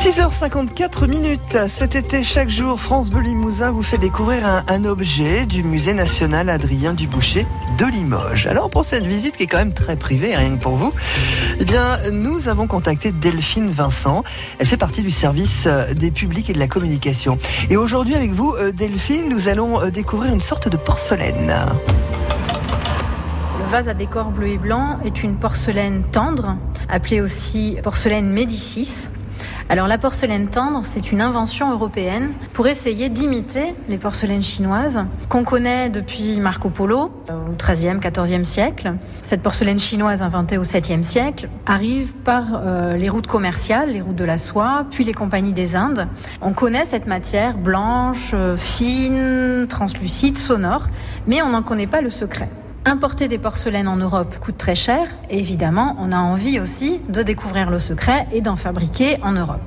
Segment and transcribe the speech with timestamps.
[0.00, 1.58] 6h54 minutes.
[1.68, 6.48] Cet été, chaque jour, France Bleu Limousin vous fait découvrir un, objet du musée national
[6.48, 8.46] Adrien Duboucher de Limoges.
[8.46, 10.94] Alors, pour cette visite qui est quand même très privée, rien que pour vous,
[11.58, 14.24] eh bien, nous avons contacté Delphine Vincent.
[14.58, 17.36] Elle fait partie du service euh, des publics et de la communication.
[17.68, 21.54] Et aujourd'hui, avec vous, euh, Delphine, nous allons euh, découvrir une sorte de porcelaine.
[23.58, 26.56] Le vase à décor bleu et blanc est une porcelaine tendre,
[26.88, 29.08] appelée aussi porcelaine Médicis.
[29.70, 35.44] Alors la porcelaine tendre, c'est une invention européenne pour essayer d'imiter les porcelaines chinoises qu'on
[35.44, 38.94] connaît depuis Marco Polo au XIIIe, XIVe siècle.
[39.22, 44.16] Cette porcelaine chinoise inventée au 7e siècle arrive par euh, les routes commerciales, les routes
[44.16, 46.08] de la soie, puis les compagnies des Indes.
[46.42, 50.88] On connaît cette matière blanche, euh, fine, translucide, sonore,
[51.28, 52.48] mais on n'en connaît pas le secret.
[52.86, 57.22] Importer des porcelaines en Europe coûte très cher et évidemment, on a envie aussi de
[57.22, 59.60] découvrir le secret et d'en fabriquer en Europe.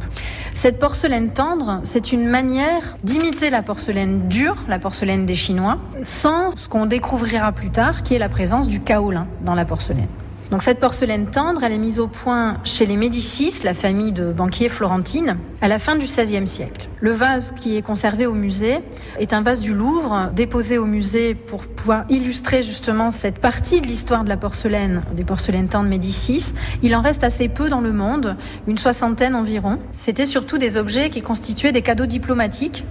[0.55, 6.57] Cette porcelaine tendre, c'est une manière d'imiter la porcelaine dure, la porcelaine des Chinois, sans
[6.57, 10.07] ce qu'on découvrira plus tard, qui est la présence du kaolin dans la porcelaine.
[10.53, 14.31] Donc cette porcelaine tendre, elle est mise au point chez les Médicis, la famille de
[14.31, 16.89] banquiers florentines, à la fin du XVIe siècle.
[16.99, 18.77] Le vase qui est conservé au musée
[19.17, 23.87] est un vase du Louvre, déposé au musée pour pouvoir illustrer justement cette partie de
[23.87, 26.53] l'histoire de la porcelaine, des porcelaines tendres Médicis.
[26.83, 28.35] Il en reste assez peu dans le monde,
[28.67, 29.79] une soixantaine environ.
[29.91, 32.85] C'était surtout des objets qui constituaient des cadeaux diplomatiques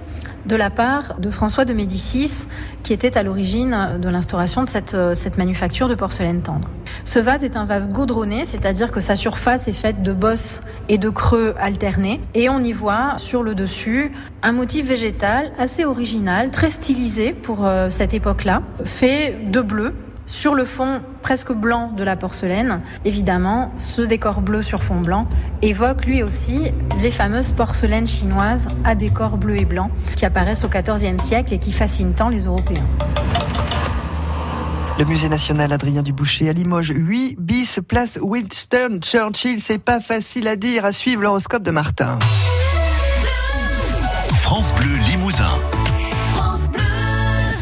[0.47, 2.47] de la part de François de Médicis,
[2.83, 6.69] qui était à l'origine de l'instauration de cette, euh, cette, manufacture de porcelaine tendre.
[7.05, 10.99] Ce vase est un vase gaudronné, c'est-à-dire que sa surface est faite de bosses et
[10.99, 16.51] de creux alternés, et on y voit sur le dessus un motif végétal assez original,
[16.51, 19.95] très stylisé pour euh, cette époque-là, fait de bleu
[20.27, 25.27] sur le fond presque blanc de la porcelaine, évidemment, ce décor bleu sur fond blanc
[25.63, 30.69] évoque lui aussi les fameuses porcelaines chinoises à décor bleu et blanc qui apparaissent au
[30.69, 32.87] XIVe siècle et qui fascinent tant les Européens.
[34.99, 39.61] Le musée national Adrien Duboucher à Limoges, 8 bis, place Winston Churchill.
[39.61, 42.19] C'est pas facile à dire, à suivre l'horoscope de Martin.
[44.35, 45.57] France Bleu Limousin.